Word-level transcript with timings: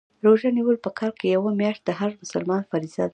روژه 0.25 0.49
نیول 0.57 0.77
په 0.85 0.89
کال 0.97 1.11
کي 1.19 1.27
یوه 1.35 1.51
میاشت 1.59 1.81
د 1.85 1.89
هر 1.99 2.11
مسلمان 2.21 2.61
فریضه 2.69 2.97
ده 3.07 3.09